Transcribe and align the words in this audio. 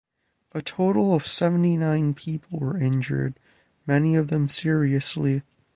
A 0.53 0.63
total 0.63 1.13
of 1.13 1.27
seventy-nine 1.27 2.15
people 2.15 2.57
were 2.59 2.75
injured, 2.79 3.35
many 3.85 4.15
of 4.15 4.29
them 4.29 4.47
seriously. 4.47 5.43